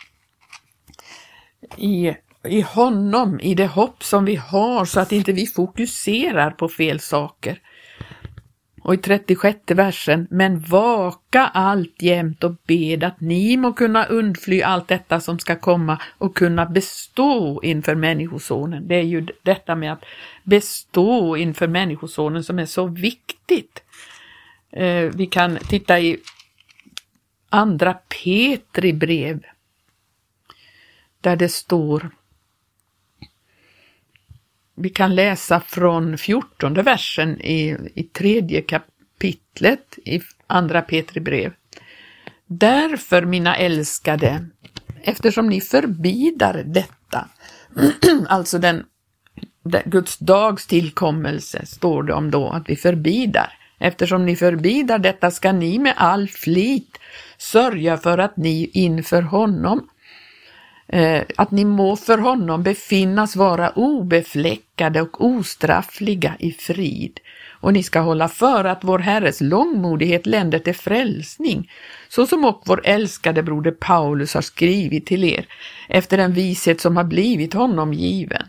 i, 1.77 2.13
i 2.43 2.61
honom, 2.61 3.39
i 3.39 3.55
det 3.55 3.67
hopp 3.67 4.03
som 4.03 4.25
vi 4.25 4.35
har 4.35 4.85
så 4.85 4.99
att 4.99 5.11
inte 5.11 5.31
vi 5.31 5.47
fokuserar 5.47 6.51
på 6.51 6.69
fel 6.69 6.99
saker. 6.99 7.59
Och 8.83 8.93
i 8.93 8.97
36 8.97 9.59
versen, 9.67 10.27
men 10.29 10.59
vaka 10.59 11.41
alltjämt 11.47 12.43
och 12.43 12.55
bed 12.67 13.03
att 13.03 13.21
ni 13.21 13.57
må 13.57 13.73
kunna 13.73 14.05
undfly 14.05 14.61
allt 14.61 14.87
detta 14.87 15.19
som 15.19 15.39
ska 15.39 15.55
komma 15.55 16.01
och 16.17 16.37
kunna 16.37 16.65
bestå 16.65 17.59
inför 17.63 17.95
Människosonen. 17.95 18.87
Det 18.87 18.95
är 18.95 19.03
ju 19.03 19.27
detta 19.43 19.75
med 19.75 19.93
att 19.93 20.05
bestå 20.43 21.37
inför 21.37 21.67
Människosonen 21.67 22.43
som 22.43 22.59
är 22.59 22.65
så 22.65 22.87
viktigt. 22.87 23.83
Eh, 24.71 25.11
vi 25.13 25.25
kan 25.25 25.57
titta 25.57 25.99
i 25.99 26.17
andra 27.49 27.93
Petri 27.93 28.93
brev 28.93 29.43
där 31.21 31.35
det 31.35 31.49
står 31.49 32.09
vi 34.75 34.89
kan 34.89 35.15
läsa 35.15 35.59
från 35.59 36.17
fjortonde 36.17 36.81
versen 36.81 37.41
i, 37.41 37.77
i 37.95 38.03
tredje 38.03 38.61
kapitlet 38.61 39.97
i 40.05 40.21
andra 40.47 40.81
Petri 40.81 41.21
brev. 41.21 41.53
Därför, 42.47 43.25
mina 43.25 43.55
älskade, 43.55 44.45
eftersom 45.03 45.49
ni 45.49 45.61
förbidar 45.61 46.63
detta, 46.65 47.27
alltså 48.27 48.59
den, 48.59 48.83
den, 49.63 49.81
Guds 49.85 50.17
dags 50.17 50.67
tillkommelse, 50.67 51.65
står 51.65 52.03
det 52.03 52.13
om 52.13 52.31
då, 52.31 52.49
att 52.49 52.69
vi 52.69 52.75
förbidar. 52.75 53.53
Eftersom 53.79 54.25
ni 54.25 54.35
förbidar 54.35 54.99
detta 54.99 55.31
ska 55.31 55.51
ni 55.51 55.79
med 55.79 55.93
all 55.97 56.27
flit 56.27 56.97
sörja 57.37 57.97
för 57.97 58.17
att 58.17 58.37
ni 58.37 58.69
inför 58.73 59.21
honom 59.21 59.89
Eh, 60.93 61.23
att 61.37 61.51
ni 61.51 61.65
må 61.65 61.95
för 61.95 62.17
honom 62.17 62.63
befinnas 62.63 63.35
vara 63.35 63.69
obefläckade 63.69 65.01
och 65.01 65.25
ostraffliga 65.25 66.35
i 66.39 66.51
frid. 66.51 67.19
Och 67.61 67.73
ni 67.73 67.83
ska 67.83 67.99
hålla 67.99 68.27
för 68.27 68.65
att 68.65 68.83
vår 68.83 68.99
Herres 68.99 69.41
långmodighet 69.41 70.25
länder 70.25 70.59
till 70.59 70.75
frälsning, 70.75 71.71
så 72.09 72.27
som 72.27 72.45
och 72.45 72.63
vår 72.65 72.81
älskade 72.83 73.43
broder 73.43 73.71
Paulus 73.71 74.33
har 74.33 74.41
skrivit 74.41 75.05
till 75.05 75.23
er, 75.23 75.45
efter 75.89 76.17
den 76.17 76.33
vishet 76.33 76.81
som 76.81 76.97
har 76.97 77.03
blivit 77.03 77.53
honom 77.53 77.93
given. 77.93 78.43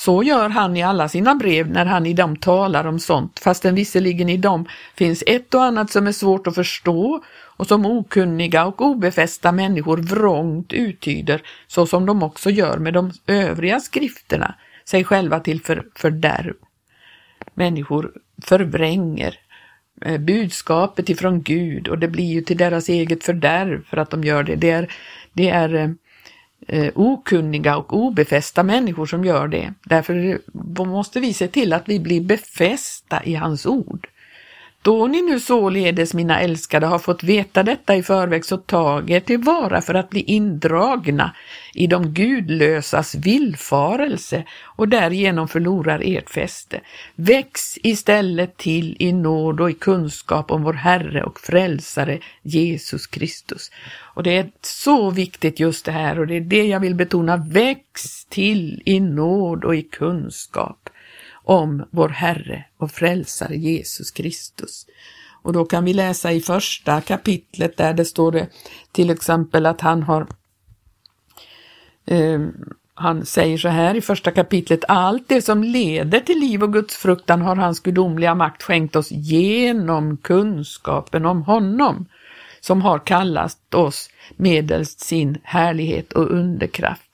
Så 0.00 0.22
gör 0.22 0.48
han 0.48 0.76
i 0.76 0.82
alla 0.82 1.08
sina 1.08 1.34
brev 1.34 1.70
när 1.70 1.86
han 1.86 2.06
i 2.06 2.12
dem 2.12 2.36
talar 2.36 2.84
om 2.84 2.98
sånt, 2.98 3.38
fastän 3.38 3.74
visserligen 3.74 4.28
i 4.28 4.36
dem 4.36 4.66
finns 4.94 5.24
ett 5.26 5.54
och 5.54 5.64
annat 5.64 5.90
som 5.90 6.06
är 6.06 6.12
svårt 6.12 6.46
att 6.46 6.54
förstå 6.54 7.24
och 7.56 7.66
som 7.66 7.86
okunniga 7.86 8.66
och 8.66 8.80
obefästa 8.80 9.52
människor 9.52 9.96
vrångt 9.96 10.72
uttyder, 10.72 11.42
så 11.66 11.86
som 11.86 12.06
de 12.06 12.22
också 12.22 12.50
gör 12.50 12.78
med 12.78 12.94
de 12.94 13.12
övriga 13.26 13.80
skrifterna, 13.80 14.54
sig 14.84 15.04
själva 15.04 15.40
till 15.40 15.60
för, 15.60 15.86
fördärv. 15.94 16.54
Människor 17.54 18.12
förvränger 18.42 19.38
eh, 20.04 20.18
budskapet 20.18 21.08
ifrån 21.08 21.42
Gud 21.42 21.88
och 21.88 21.98
det 21.98 22.08
blir 22.08 22.32
ju 22.32 22.40
till 22.40 22.56
deras 22.56 22.88
eget 22.88 23.24
fördärv 23.24 23.84
för 23.84 23.96
att 23.96 24.10
de 24.10 24.24
gör 24.24 24.42
det. 24.42 24.56
Det 24.56 24.70
är, 24.70 24.92
det 25.32 25.50
är 25.50 25.74
eh, 25.74 25.90
eh, 26.68 26.92
okunniga 26.94 27.76
och 27.76 27.92
obefästa 27.92 28.62
människor 28.62 29.06
som 29.06 29.24
gör 29.24 29.48
det. 29.48 29.74
Därför 29.84 30.40
måste 30.84 31.20
vi 31.20 31.34
se 31.34 31.48
till 31.48 31.72
att 31.72 31.88
vi 31.88 32.00
blir 32.00 32.20
befästa 32.20 33.24
i 33.24 33.34
hans 33.34 33.66
ord. 33.66 34.08
Då 34.82 35.06
ni 35.06 35.22
nu 35.22 35.40
således, 35.40 36.14
mina 36.14 36.40
älskade, 36.40 36.86
har 36.86 36.98
fått 36.98 37.22
veta 37.22 37.62
detta 37.62 37.96
i 37.96 38.02
förväg, 38.02 38.44
så 38.44 38.56
tag 38.56 39.10
er 39.10 39.20
tillvara 39.20 39.80
för 39.80 39.94
att 39.94 40.10
bli 40.10 40.20
indragna 40.20 41.34
i 41.74 41.86
de 41.86 42.14
gudlösas 42.14 43.14
villfarelse 43.14 44.44
och 44.64 44.88
därigenom 44.88 45.48
förlorar 45.48 46.02
ert 46.04 46.30
fäste. 46.30 46.80
Väx 47.14 47.78
istället 47.82 48.56
till 48.56 48.96
i 48.98 49.12
nåd 49.12 49.60
och 49.60 49.70
i 49.70 49.74
kunskap 49.74 50.50
om 50.50 50.62
vår 50.62 50.72
Herre 50.72 51.24
och 51.24 51.40
Frälsare 51.40 52.18
Jesus 52.42 53.06
Kristus. 53.06 53.70
Och 54.14 54.22
det 54.22 54.36
är 54.36 54.50
så 54.62 55.10
viktigt 55.10 55.60
just 55.60 55.84
det 55.84 55.92
här 55.92 56.18
och 56.18 56.26
det 56.26 56.36
är 56.36 56.40
det 56.40 56.66
jag 56.66 56.80
vill 56.80 56.94
betona. 56.94 57.36
Väx 57.36 58.24
till 58.24 58.82
i 58.84 59.00
nåd 59.00 59.64
och 59.64 59.74
i 59.74 59.82
kunskap 59.82 60.90
om 61.44 61.84
vår 61.90 62.08
Herre 62.08 62.64
och 62.78 62.90
Frälsare 62.90 63.56
Jesus 63.56 64.10
Kristus. 64.10 64.86
Och 65.42 65.52
då 65.52 65.64
kan 65.64 65.84
vi 65.84 65.92
läsa 65.92 66.32
i 66.32 66.40
första 66.40 67.00
kapitlet 67.00 67.76
där 67.76 67.94
det 67.94 68.04
står 68.04 68.32
det 68.32 68.48
till 68.92 69.10
exempel 69.10 69.66
att 69.66 69.80
han 69.80 70.02
har 70.02 70.26
eh, 72.06 72.40
han 73.00 73.26
säger 73.26 73.58
så 73.58 73.68
här 73.68 73.94
i 73.94 74.00
första 74.00 74.30
kapitlet, 74.30 74.84
allt 74.88 75.28
det 75.28 75.42
som 75.42 75.62
leder 75.64 76.20
till 76.20 76.38
liv 76.38 76.62
och 76.62 76.72
Guds 76.72 76.96
fruktan 76.96 77.40
har 77.40 77.56
hans 77.56 77.80
gudomliga 77.80 78.34
makt 78.34 78.62
skänkt 78.62 78.96
oss 78.96 79.10
genom 79.10 80.16
kunskapen 80.16 81.26
om 81.26 81.42
honom, 81.42 82.06
som 82.60 82.82
har 82.82 82.98
kallat 82.98 83.74
oss 83.74 84.10
medelst 84.36 85.00
sin 85.00 85.38
härlighet 85.42 86.12
och 86.12 86.30
underkraft. 86.30 87.09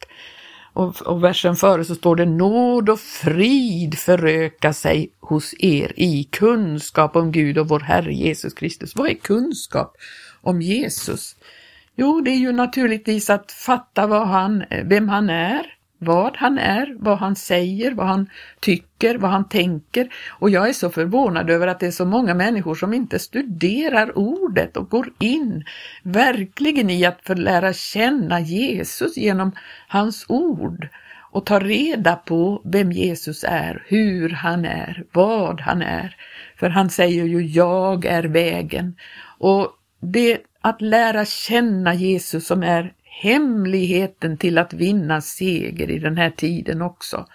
Och, 0.76 1.02
och 1.02 1.24
versen 1.24 1.56
före 1.56 1.84
så 1.84 1.94
står 1.94 2.16
det 2.16 2.24
nåd 2.24 2.88
och 2.88 3.00
frid 3.00 3.98
föröka 3.98 4.72
sig 4.72 5.12
hos 5.20 5.54
er 5.58 5.92
i 5.96 6.24
kunskap 6.24 7.16
om 7.16 7.32
Gud 7.32 7.58
och 7.58 7.68
vår 7.68 7.80
Herre 7.80 8.12
Jesus 8.12 8.54
Kristus. 8.54 8.96
Vad 8.96 9.10
är 9.10 9.14
kunskap 9.14 9.96
om 10.42 10.62
Jesus? 10.62 11.36
Jo, 11.96 12.20
det 12.20 12.30
är 12.30 12.36
ju 12.36 12.52
naturligtvis 12.52 13.30
att 13.30 13.52
fatta 13.52 14.06
vad 14.06 14.28
han, 14.28 14.64
vem 14.84 15.08
han 15.08 15.30
är, 15.30 15.75
vad 15.98 16.36
han 16.36 16.58
är, 16.58 16.96
vad 16.98 17.18
han 17.18 17.36
säger, 17.36 17.90
vad 17.90 18.06
han 18.06 18.30
tycker, 18.60 19.18
vad 19.18 19.30
han 19.30 19.48
tänker. 19.48 20.08
Och 20.28 20.50
jag 20.50 20.68
är 20.68 20.72
så 20.72 20.90
förvånad 20.90 21.50
över 21.50 21.66
att 21.66 21.80
det 21.80 21.86
är 21.86 21.90
så 21.90 22.04
många 22.04 22.34
människor 22.34 22.74
som 22.74 22.94
inte 22.94 23.18
studerar 23.18 24.18
ordet 24.18 24.76
och 24.76 24.90
går 24.90 25.12
in 25.18 25.64
verkligen 26.02 26.90
i 26.90 27.04
att 27.04 27.22
få 27.22 27.34
lära 27.34 27.72
känna 27.72 28.40
Jesus 28.40 29.16
genom 29.16 29.52
hans 29.88 30.24
ord 30.28 30.88
och 31.30 31.46
ta 31.46 31.60
reda 31.60 32.16
på 32.16 32.62
vem 32.64 32.92
Jesus 32.92 33.44
är, 33.48 33.84
hur 33.86 34.30
han 34.30 34.64
är, 34.64 35.04
vad 35.12 35.60
han 35.60 35.82
är. 35.82 36.16
För 36.56 36.68
han 36.68 36.90
säger 36.90 37.24
ju 37.24 37.46
jag 37.46 38.04
är 38.04 38.22
vägen. 38.24 38.96
Och 39.38 39.72
det 40.00 40.38
att 40.60 40.80
lära 40.80 41.24
känna 41.24 41.94
Jesus 41.94 42.46
som 42.46 42.62
är 42.62 42.92
hemligheten 43.20 44.36
till 44.36 44.58
att 44.58 44.72
vinna 44.72 45.20
seger 45.20 45.90
i 45.90 45.98
den 45.98 46.16
här 46.16 46.30
tiden 46.30 46.82
också. 46.82 47.26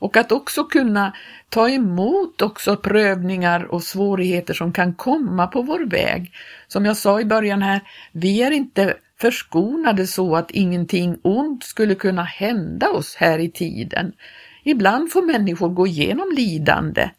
Och 0.00 0.16
att 0.16 0.32
också 0.32 0.64
kunna 0.64 1.14
ta 1.48 1.68
emot 1.68 2.42
också 2.42 2.76
prövningar 2.76 3.64
och 3.64 3.82
svårigheter 3.82 4.54
som 4.54 4.72
kan 4.72 4.94
komma 4.94 5.46
på 5.46 5.62
vår 5.62 5.90
väg. 5.90 6.32
Som 6.68 6.84
jag 6.84 6.96
sa 6.96 7.20
i 7.20 7.24
början 7.24 7.62
här, 7.62 7.80
vi 8.12 8.42
är 8.42 8.50
inte 8.50 8.94
förskonade 9.20 10.06
så 10.06 10.36
att 10.36 10.50
ingenting 10.50 11.18
ont 11.22 11.64
skulle 11.64 11.94
kunna 11.94 12.22
hända 12.22 12.88
oss 12.88 13.14
här 13.14 13.38
i 13.38 13.50
tiden. 13.50 14.12
Ibland 14.64 15.12
får 15.12 15.22
människor 15.22 15.68
gå 15.68 15.86
igenom 15.86 16.32
lidande 16.36 17.10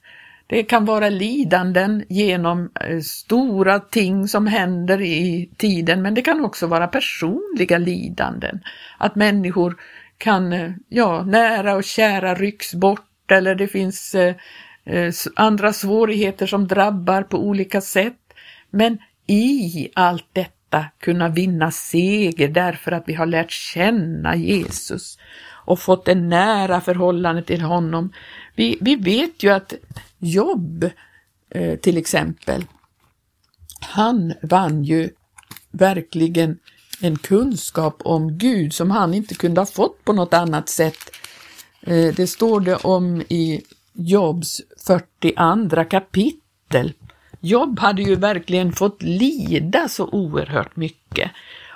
det 0.51 0.63
kan 0.63 0.85
vara 0.85 1.09
lidanden 1.09 2.03
genom 2.09 2.69
eh, 2.81 2.99
stora 2.99 3.79
ting 3.79 4.27
som 4.27 4.47
händer 4.47 5.01
i 5.01 5.49
tiden, 5.57 6.01
men 6.01 6.13
det 6.13 6.21
kan 6.21 6.45
också 6.45 6.67
vara 6.67 6.87
personliga 6.87 7.77
lidanden. 7.77 8.59
Att 8.97 9.15
människor 9.15 9.75
kan, 10.17 10.53
eh, 10.53 10.71
ja, 10.89 11.23
nära 11.23 11.75
och 11.75 11.83
kära 11.83 12.35
rycks 12.35 12.73
bort 12.73 13.31
eller 13.31 13.55
det 13.55 13.67
finns 13.67 14.15
eh, 14.15 14.35
eh 14.85 15.13
andra 15.35 15.73
svårigheter 15.73 16.45
som 16.45 16.67
drabbar 16.67 17.23
på 17.23 17.37
olika 17.37 17.81
sätt. 17.81 18.33
Men 18.69 18.97
i 19.27 19.89
allt 19.93 20.29
detta 20.33 20.85
kunna 20.99 21.29
vinna 21.29 21.71
seger 21.71 22.47
därför 22.47 22.91
att 22.91 23.03
vi 23.07 23.13
har 23.13 23.25
lärt 23.25 23.51
känna 23.51 24.35
Jesus 24.35 25.17
och 25.71 25.79
fått 25.79 26.07
en 26.07 26.29
nära 26.29 26.81
förhållande 26.81 27.43
till 27.43 27.61
honom. 27.61 28.13
Vi, 28.55 28.77
vi 28.81 28.95
vet 28.95 29.43
ju 29.43 29.49
att 29.49 29.73
Jobb 30.19 30.89
eh, 31.49 31.79
till 31.79 31.97
exempel, 31.97 32.65
han 33.79 34.33
vann 34.41 34.83
ju 34.83 35.09
verkligen 35.71 36.59
en 37.01 37.17
kunskap 37.17 38.01
om 38.03 38.37
Gud 38.37 38.73
som 38.73 38.91
han 38.91 39.13
inte 39.13 39.35
kunde 39.35 39.61
ha 39.61 39.65
fått 39.65 40.05
på 40.05 40.13
något 40.13 40.33
annat 40.33 40.69
sätt. 40.69 41.15
Eh, 41.81 42.13
det 42.15 42.27
står 42.27 42.59
det 42.59 42.75
om 42.75 43.21
i 43.21 43.61
Jobs 43.93 44.61
42 44.85 45.85
kapitel. 45.89 46.93
Jobb 47.39 47.79
hade 47.79 48.01
ju 48.01 48.15
verkligen 48.15 48.73
fått 48.73 49.01
lida 49.01 49.87
så 49.87 50.07
oerhört 50.07 50.75
mycket. 50.75 51.31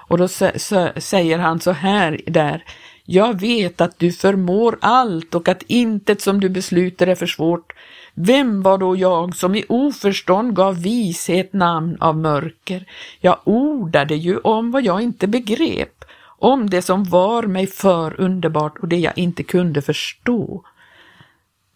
Och 0.08 0.18
då 0.18 0.28
säger 0.28 1.38
han 1.38 1.60
så 1.60 1.72
här 1.72 2.22
där, 2.28 2.64
jag 3.06 3.40
vet 3.40 3.82
att 3.82 4.00
du 4.00 4.12
förmår 4.12 4.78
allt 4.82 5.36
och 5.36 5.48
att 5.48 5.64
intet 5.68 6.22
som 6.22 6.40
du 6.40 6.50
beslutar 6.50 7.08
är 7.08 7.16
för 7.16 7.26
svårt. 7.26 7.74
Vem 8.14 8.62
var 8.62 8.78
då 8.78 8.96
jag 8.96 9.36
som 9.36 9.56
i 9.56 9.66
oförstånd 9.70 10.56
gav 10.56 10.82
vishet 10.82 11.54
namn 11.54 11.98
av 12.00 12.18
mörker? 12.18 12.86
Jag 13.20 13.38
ordade 13.44 14.16
ju 14.16 14.38
om 14.38 14.72
vad 14.72 14.84
jag 14.84 15.02
inte 15.02 15.28
begrep, 15.28 16.06
om 16.40 16.70
det 16.70 16.82
som 16.82 17.04
var 17.04 17.44
mig 17.44 17.68
för 17.68 18.22
underbart 18.22 18.78
och 18.78 18.88
det 18.88 18.98
jag 18.98 19.18
inte 19.18 19.44
kunde 19.44 19.82
förstå. 19.82 20.64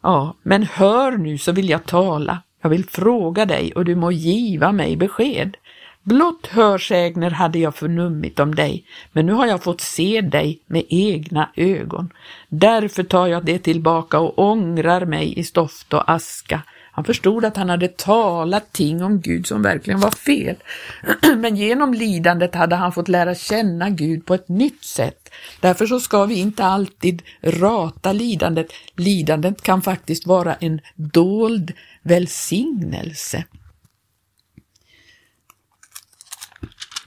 Ja, 0.03 0.35
men 0.43 0.63
hör 0.63 1.11
nu 1.11 1.37
så 1.37 1.51
vill 1.51 1.69
jag 1.69 1.85
tala. 1.85 2.41
Jag 2.61 2.69
vill 2.69 2.85
fråga 2.85 3.45
dig 3.45 3.73
och 3.75 3.85
du 3.85 3.95
må 3.95 4.11
giva 4.11 4.71
mig 4.71 4.95
besked. 4.95 5.57
Blott 6.03 6.47
hörsägner 6.47 7.31
hade 7.31 7.59
jag 7.59 7.75
förnummit 7.75 8.39
om 8.39 8.55
dig, 8.55 8.85
men 9.11 9.25
nu 9.25 9.33
har 9.33 9.47
jag 9.47 9.63
fått 9.63 9.81
se 9.81 10.21
dig 10.21 10.61
med 10.67 10.83
egna 10.89 11.49
ögon. 11.55 12.13
Därför 12.49 13.03
tar 13.03 13.27
jag 13.27 13.45
det 13.45 13.59
tillbaka 13.59 14.19
och 14.19 14.39
ångrar 14.39 15.05
mig 15.05 15.39
i 15.39 15.43
stoft 15.43 15.93
och 15.93 16.11
aska. 16.11 16.61
Han 16.91 17.03
förstod 17.03 17.45
att 17.45 17.57
han 17.57 17.69
hade 17.69 17.87
talat 17.87 18.71
ting 18.71 19.03
om 19.03 19.21
Gud 19.21 19.47
som 19.47 19.61
verkligen 19.61 19.99
var 19.99 20.11
fel. 20.11 20.55
Men 21.37 21.55
genom 21.55 21.93
lidandet 21.93 22.55
hade 22.55 22.75
han 22.75 22.91
fått 22.91 23.07
lära 23.07 23.35
känna 23.35 23.89
Gud 23.89 24.25
på 24.25 24.33
ett 24.33 24.49
nytt 24.49 24.83
sätt. 24.83 25.29
Därför 25.59 25.85
så 25.85 25.99
ska 25.99 26.25
vi 26.25 26.35
inte 26.35 26.63
alltid 26.63 27.21
rata 27.41 28.13
lidandet. 28.13 28.67
Lidandet 28.95 29.61
kan 29.61 29.81
faktiskt 29.81 30.27
vara 30.27 30.55
en 30.55 30.81
dold 30.95 31.73
välsignelse. 32.03 33.43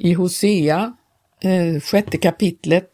I 0.04 0.12
Hosea, 0.12 0.92
eh, 1.42 1.80
sjätte 1.80 2.16
kapitlet, 2.18 2.90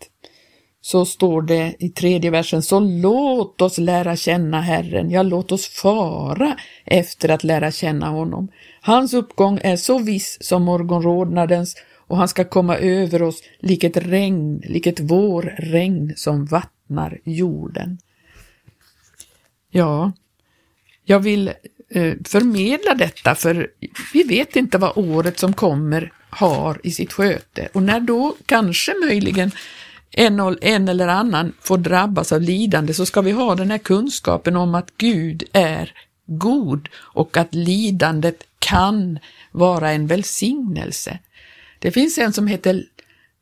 så 0.81 1.05
står 1.05 1.43
det 1.43 1.77
i 1.79 1.89
tredje 1.89 2.31
versen, 2.31 2.63
så 2.63 2.81
låt 2.81 3.63
oss 3.63 3.79
lära 3.79 4.17
känna 4.17 4.61
Herren, 4.61 5.11
ja 5.11 5.23
låt 5.23 5.53
oss 5.53 5.69
fara 5.69 6.57
efter 6.85 7.29
att 7.29 7.45
lära 7.45 7.71
känna 7.71 8.09
honom. 8.09 8.49
Hans 8.81 9.15
uppgång 9.15 9.61
är 9.63 9.77
så 9.77 9.99
viss 9.99 10.39
som 10.41 10.63
morgonrodnadens 10.63 11.77
och 11.95 12.17
han 12.17 12.29
ska 12.29 12.45
komma 12.45 12.77
över 12.77 13.23
oss 13.23 13.43
lik 13.61 13.85
ett 13.85 13.97
regn, 13.97 14.63
lik 14.65 14.87
ett 14.87 15.01
vårregn 15.01 16.13
som 16.17 16.47
vattnar 16.47 17.19
jorden. 17.25 17.99
Ja, 19.71 20.13
jag 21.05 21.21
vill 21.21 21.49
eh, 21.91 22.15
förmedla 22.25 22.95
detta 22.95 23.35
för 23.35 23.71
vi 24.13 24.23
vet 24.23 24.57
inte 24.57 24.79
vad 24.79 24.99
året 24.99 25.39
som 25.39 25.53
kommer 25.53 26.13
har 26.31 26.81
i 26.83 26.91
sitt 26.91 27.13
sköte 27.13 27.69
och 27.73 27.83
när 27.83 28.01
då 28.01 28.37
kanske 28.47 28.95
möjligen 28.95 29.51
en, 30.11 30.59
en 30.61 30.89
eller 30.89 31.09
annan 31.09 31.53
får 31.61 31.79
drabbas 31.79 32.33
av 32.33 32.41
lidande 32.43 32.95
så 32.95 33.07
ska 33.07 33.21
vi 33.21 33.31
ha 33.31 33.55
den 33.55 33.71
här 33.71 33.79
kunskapen 33.79 34.57
om 34.57 34.75
att 34.75 34.91
Gud 34.97 35.43
är 35.53 35.93
god 36.27 36.89
och 36.97 37.37
att 37.37 37.55
lidandet 37.55 38.43
kan 38.59 39.19
vara 39.53 39.91
en 39.91 40.07
välsignelse. 40.07 41.19
Det 41.79 41.91
finns 41.91 42.19
en 42.19 42.33
som 42.33 42.47
heter 42.47 42.85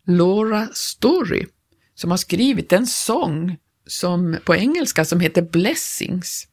Laura 0.07 0.69
Story 0.75 1.47
som 1.95 2.11
har 2.11 2.19
skrivit 2.19 2.73
en 2.73 2.87
sång 2.87 3.57
som, 3.87 4.37
på 4.45 4.57
engelska 4.57 5.05
som 5.05 5.21
heter 5.21 5.43
Blessings. 5.43 6.49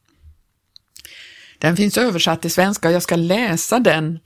Den 1.58 1.76
finns 1.76 1.98
översatt 1.98 2.42
till 2.42 2.50
svenska 2.50 2.88
och 2.88 2.94
jag 2.94 3.02
ska 3.02 3.16
läsa 3.16 3.78
den 3.78 4.18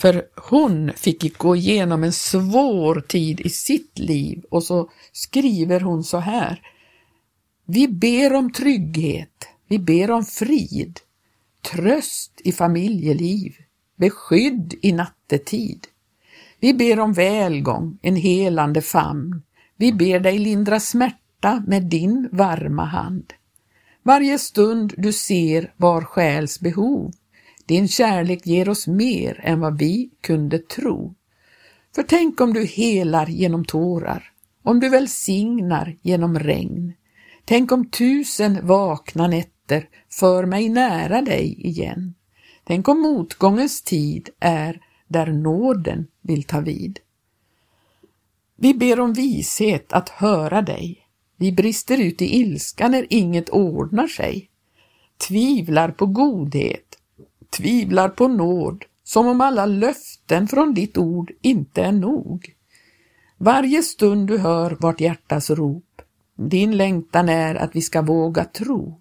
för 0.00 0.24
hon 0.50 0.92
fick 0.96 1.38
gå 1.38 1.56
igenom 1.56 2.04
en 2.04 2.12
svår 2.12 3.00
tid 3.00 3.40
i 3.40 3.50
sitt 3.50 3.98
liv 3.98 4.44
och 4.50 4.62
så 4.62 4.90
skriver 5.12 5.80
hon 5.80 6.04
så 6.04 6.18
här. 6.18 6.62
Vi 7.66 7.88
ber 7.88 8.34
om 8.34 8.52
trygghet, 8.52 9.48
vi 9.68 9.78
ber 9.78 10.10
om 10.10 10.24
frid, 10.24 11.00
tröst 11.70 12.40
i 12.44 12.52
familjeliv, 12.52 13.54
beskydd 13.96 14.74
i 14.82 14.92
nattetid. 14.92 15.86
Vi 16.60 16.74
ber 16.74 17.00
om 17.00 17.12
välgång, 17.12 17.98
en 18.02 18.16
helande 18.16 18.82
famn. 18.82 19.42
Vi 19.76 19.92
ber 19.92 20.20
dig 20.20 20.38
lindra 20.38 20.80
smärta 20.80 21.62
med 21.66 21.82
din 21.82 22.28
varma 22.32 22.84
hand. 22.84 23.32
Varje 24.02 24.38
stund 24.38 24.94
du 24.96 25.12
ser 25.12 25.72
var 25.76 26.02
själs 26.02 26.60
behov 26.60 27.12
din 27.70 27.88
kärlek 27.88 28.46
ger 28.46 28.68
oss 28.68 28.86
mer 28.86 29.40
än 29.42 29.60
vad 29.60 29.78
vi 29.78 30.10
kunde 30.20 30.58
tro. 30.58 31.14
För 31.94 32.02
tänk 32.02 32.40
om 32.40 32.52
du 32.52 32.64
helar 32.64 33.26
genom 33.26 33.64
tårar, 33.64 34.32
om 34.62 34.80
du 34.80 34.88
välsignar 34.88 35.96
genom 36.02 36.38
regn. 36.38 36.92
Tänk 37.44 37.72
om 37.72 37.90
tusen 37.90 38.66
vakna 38.66 39.26
nätter 39.26 39.88
för 40.08 40.46
mig 40.46 40.68
nära 40.68 41.22
dig 41.22 41.66
igen. 41.66 42.14
Tänk 42.64 42.88
om 42.88 43.00
motgångens 43.00 43.82
tid 43.82 44.28
är 44.40 44.80
där 45.08 45.26
nåden 45.26 46.06
vill 46.22 46.42
ta 46.42 46.60
vid. 46.60 46.98
Vi 48.56 48.74
ber 48.74 49.00
om 49.00 49.12
vishet 49.12 49.92
att 49.92 50.08
höra 50.08 50.62
dig. 50.62 50.98
Vi 51.36 51.52
brister 51.52 52.00
ut 52.00 52.22
i 52.22 52.36
ilska 52.36 52.88
när 52.88 53.06
inget 53.10 53.48
ordnar 53.48 54.06
sig. 54.06 54.50
Tvivlar 55.28 55.90
på 55.90 56.06
godhet 56.06 56.99
tvivlar 57.50 58.08
på 58.08 58.28
nåd, 58.28 58.84
som 59.04 59.26
om 59.26 59.40
alla 59.40 59.66
löften 59.66 60.48
från 60.48 60.74
ditt 60.74 60.98
ord 60.98 61.32
inte 61.40 61.82
är 61.82 61.92
nog. 61.92 62.54
Varje 63.38 63.82
stund 63.82 64.28
du 64.28 64.38
hör 64.38 64.76
vårt 64.80 65.00
hjärtas 65.00 65.50
rop, 65.50 66.02
din 66.36 66.76
längtan 66.76 67.28
är 67.28 67.54
att 67.54 67.76
vi 67.76 67.82
ska 67.82 68.02
våga 68.02 68.44
tro. 68.44 69.00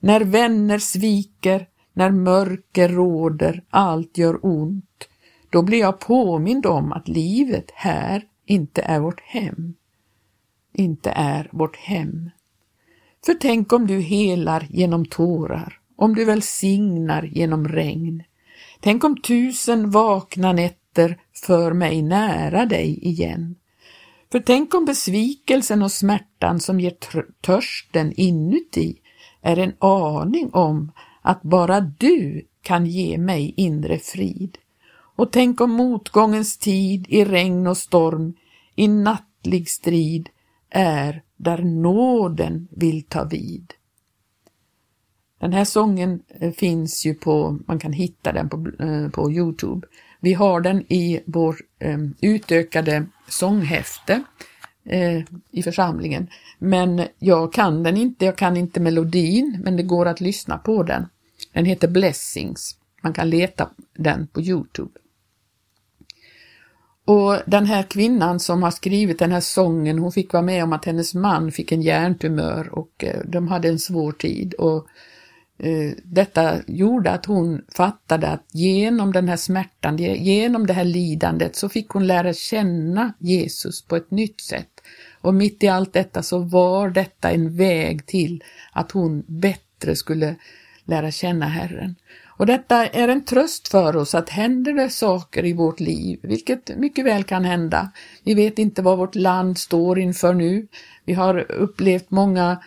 När 0.00 0.20
vänner 0.20 0.78
sviker, 0.78 1.66
när 1.92 2.10
mörker 2.10 2.88
råder, 2.88 3.64
allt 3.70 4.18
gör 4.18 4.46
ont, 4.46 5.08
då 5.50 5.62
blir 5.62 5.78
jag 5.78 6.00
påmind 6.00 6.66
om 6.66 6.92
att 6.92 7.08
livet 7.08 7.70
här 7.74 8.24
inte 8.46 8.82
är 8.82 9.00
vårt 9.00 9.20
hem. 9.20 9.74
Inte 10.72 11.10
är 11.10 11.48
vårt 11.52 11.76
hem. 11.76 12.30
För 13.26 13.34
tänk 13.34 13.72
om 13.72 13.86
du 13.86 14.00
helar 14.00 14.66
genom 14.70 15.06
tårar, 15.06 15.77
om 15.98 16.14
du 16.14 16.24
välsignar 16.24 17.22
genom 17.22 17.68
regn. 17.68 18.22
Tänk 18.80 19.04
om 19.04 19.20
tusen 19.20 19.90
vakna 19.90 20.52
nätter 20.52 21.18
för 21.46 21.72
mig 21.72 22.02
nära 22.02 22.66
dig 22.66 22.98
igen. 23.02 23.56
För 24.32 24.40
tänk 24.40 24.74
om 24.74 24.84
besvikelsen 24.84 25.82
och 25.82 25.92
smärtan 25.92 26.60
som 26.60 26.80
ger 26.80 26.94
törsten 27.40 28.12
inuti 28.16 28.96
är 29.42 29.58
en 29.58 29.72
aning 29.78 30.50
om 30.52 30.92
att 31.22 31.42
bara 31.42 31.80
du 31.80 32.46
kan 32.62 32.86
ge 32.86 33.18
mig 33.18 33.54
inre 33.56 33.98
frid. 33.98 34.58
Och 35.16 35.32
tänk 35.32 35.60
om 35.60 35.70
motgångens 35.70 36.58
tid 36.58 37.06
i 37.08 37.24
regn 37.24 37.66
och 37.66 37.76
storm, 37.76 38.34
i 38.74 38.88
nattlig 38.88 39.68
strid, 39.68 40.28
är 40.70 41.22
där 41.36 41.62
nåden 41.62 42.68
vill 42.70 43.02
ta 43.02 43.24
vid. 43.24 43.74
Den 45.38 45.52
här 45.52 45.64
sången 45.64 46.20
eh, 46.28 46.52
finns 46.52 47.06
ju 47.06 47.14
på, 47.14 47.58
man 47.66 47.78
kan 47.78 47.92
hitta 47.92 48.32
den 48.32 48.48
på, 48.48 48.70
eh, 48.78 49.08
på 49.08 49.32
Youtube. 49.32 49.86
Vi 50.20 50.34
har 50.34 50.60
den 50.60 50.92
i 50.92 51.20
vår 51.26 51.56
ehm, 51.78 52.14
utökade 52.20 53.06
sånghäfte 53.28 54.22
eh, 54.84 55.22
i 55.50 55.62
församlingen. 55.62 56.28
Men 56.58 57.02
jag 57.18 57.52
kan 57.52 57.82
den 57.82 57.96
inte, 57.96 58.24
jag 58.24 58.36
kan 58.36 58.56
inte 58.56 58.80
melodin, 58.80 59.60
men 59.64 59.76
det 59.76 59.82
går 59.82 60.06
att 60.06 60.20
lyssna 60.20 60.58
på 60.58 60.82
den. 60.82 61.06
Den 61.52 61.64
heter 61.64 61.88
Blessings. 61.88 62.76
Man 63.02 63.12
kan 63.12 63.30
leta 63.30 63.70
den 63.94 64.26
på 64.26 64.40
Youtube. 64.40 64.90
Och 67.04 67.36
den 67.46 67.66
här 67.66 67.82
kvinnan 67.82 68.40
som 68.40 68.62
har 68.62 68.70
skrivit 68.70 69.18
den 69.18 69.32
här 69.32 69.40
sången, 69.40 69.98
hon 69.98 70.12
fick 70.12 70.32
vara 70.32 70.42
med 70.42 70.64
om 70.64 70.72
att 70.72 70.84
hennes 70.84 71.14
man 71.14 71.52
fick 71.52 71.72
en 71.72 71.82
hjärntumör 71.82 72.68
och 72.78 73.04
de 73.24 73.48
hade 73.48 73.68
en 73.68 73.78
svår 73.78 74.12
tid. 74.12 74.54
Och 74.54 74.86
Eh, 75.58 75.92
detta 76.04 76.54
gjorde 76.66 77.10
att 77.10 77.26
hon 77.26 77.62
fattade 77.74 78.28
att 78.28 78.44
genom 78.52 79.12
den 79.12 79.28
här 79.28 79.36
smärtan, 79.36 79.96
genom 79.98 80.66
det 80.66 80.72
här 80.72 80.84
lidandet 80.84 81.56
så 81.56 81.68
fick 81.68 81.88
hon 81.88 82.06
lära 82.06 82.32
känna 82.32 83.12
Jesus 83.18 83.82
på 83.82 83.96
ett 83.96 84.10
nytt 84.10 84.40
sätt. 84.40 84.80
Och 85.20 85.34
mitt 85.34 85.62
i 85.62 85.68
allt 85.68 85.92
detta 85.92 86.22
så 86.22 86.38
var 86.38 86.90
detta 86.90 87.30
en 87.30 87.56
väg 87.56 88.06
till 88.06 88.44
att 88.72 88.90
hon 88.90 89.24
bättre 89.26 89.96
skulle 89.96 90.36
lära 90.84 91.10
känna 91.10 91.46
Herren. 91.46 91.94
Och 92.26 92.46
detta 92.46 92.86
är 92.86 93.08
en 93.08 93.24
tröst 93.24 93.68
för 93.68 93.96
oss 93.96 94.14
att 94.14 94.30
händer 94.30 94.72
det 94.72 94.90
saker 94.90 95.44
i 95.44 95.52
vårt 95.52 95.80
liv, 95.80 96.20
vilket 96.22 96.76
mycket 96.76 97.04
väl 97.04 97.24
kan 97.24 97.44
hända. 97.44 97.90
Vi 98.24 98.34
vet 98.34 98.58
inte 98.58 98.82
vad 98.82 98.98
vårt 98.98 99.14
land 99.14 99.58
står 99.58 99.98
inför 99.98 100.34
nu. 100.34 100.66
Vi 101.04 101.12
har 101.12 101.52
upplevt 101.52 102.10
många 102.10 102.58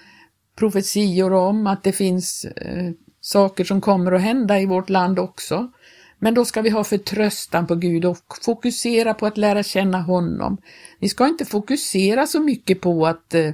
profetior 0.56 1.34
om 1.34 1.68
att 1.68 1.84
det 1.84 1.92
finns 1.92 2.46
eh, 2.46 2.92
saker 3.22 3.64
som 3.64 3.82
kommer 3.82 4.12
att 4.12 4.22
hända 4.22 4.60
i 4.60 4.66
vårt 4.66 4.90
land 4.90 5.20
också. 5.20 5.72
Men 6.20 6.34
då 6.34 6.46
ska 6.46 6.62
vi 6.62 6.70
ha 6.70 6.84
förtröstan 6.84 7.68
på 7.68 7.76
Gud 7.76 8.06
och 8.06 8.18
fokusera 8.42 9.14
på 9.14 9.26
att 9.26 9.38
lära 9.38 9.64
känna 9.64 10.02
honom. 10.02 10.58
Vi 11.00 11.10
ska 11.10 11.28
inte 11.28 11.46
fokusera 11.46 12.28
så 12.28 12.40
mycket 12.40 12.82
på 12.82 13.08
att 13.08 13.34
eh, 13.34 13.48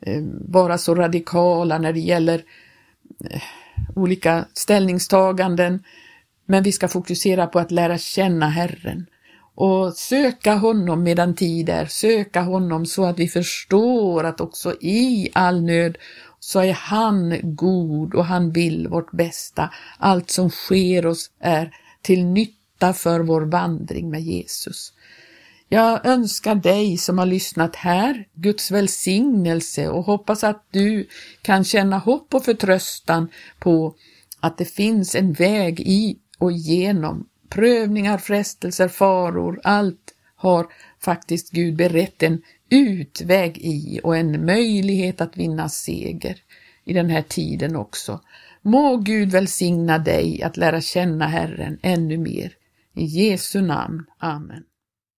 eh 0.00 0.22
vara 0.48 0.78
så 0.78 0.94
radikala 0.94 1.78
när 1.78 1.92
det 1.92 2.00
gäller 2.00 2.44
eh, 3.30 3.42
olika 3.94 4.44
ställningstaganden, 4.52 5.84
men 6.46 6.62
vi 6.62 6.72
ska 6.72 6.88
fokusera 6.88 7.46
på 7.46 7.58
att 7.58 7.70
lära 7.70 7.98
känna 7.98 8.48
Herren 8.48 9.06
och 9.56 9.92
söka 9.92 10.54
honom 10.54 11.02
medan 11.02 11.34
tid 11.34 11.68
är, 11.68 11.86
söka 11.86 12.42
honom 12.42 12.86
så 12.86 13.04
att 13.04 13.18
vi 13.18 13.28
förstår 13.28 14.24
att 14.24 14.40
också 14.40 14.74
i 14.80 15.28
all 15.32 15.62
nöd 15.62 15.98
så 16.46 16.60
är 16.60 16.72
han 16.72 17.40
god 17.42 18.14
och 18.14 18.24
han 18.24 18.50
vill 18.50 18.88
vårt 18.88 19.12
bästa. 19.12 19.70
Allt 19.98 20.30
som 20.30 20.50
sker 20.50 21.06
oss 21.06 21.30
är 21.40 21.74
till 22.02 22.24
nytta 22.24 22.92
för 22.92 23.20
vår 23.20 23.40
vandring 23.40 24.10
med 24.10 24.22
Jesus. 24.22 24.92
Jag 25.68 26.06
önskar 26.06 26.54
dig 26.54 26.98
som 26.98 27.18
har 27.18 27.26
lyssnat 27.26 27.76
här 27.76 28.28
Guds 28.34 28.70
välsignelse 28.70 29.88
och 29.88 30.04
hoppas 30.04 30.44
att 30.44 30.64
du 30.70 31.08
kan 31.42 31.64
känna 31.64 31.98
hopp 31.98 32.34
och 32.34 32.44
förtröstan 32.44 33.28
på 33.58 33.94
att 34.40 34.58
det 34.58 34.64
finns 34.64 35.14
en 35.14 35.32
väg 35.32 35.80
i 35.80 36.18
och 36.38 36.52
genom 36.52 37.28
prövningar, 37.48 38.18
frestelser, 38.18 38.88
faror, 38.88 39.60
allt 39.64 40.14
har 40.36 40.66
faktiskt 41.00 41.50
Gud 41.50 41.76
berett 41.76 42.22
en 42.22 42.42
utväg 42.70 43.58
i 43.58 44.00
och 44.02 44.16
en 44.16 44.46
möjlighet 44.46 45.20
att 45.20 45.36
vinna 45.36 45.68
seger 45.68 46.36
i 46.84 46.92
den 46.92 47.10
här 47.10 47.22
tiden 47.22 47.76
också. 47.76 48.20
Må 48.62 48.96
Gud 48.96 49.30
välsigna 49.30 49.98
dig 49.98 50.42
att 50.42 50.56
lära 50.56 50.80
känna 50.80 51.26
Herren 51.26 51.78
ännu 51.82 52.18
mer. 52.18 52.52
I 52.94 53.04
Jesu 53.04 53.62
namn. 53.62 54.04
Amen. 54.18 54.62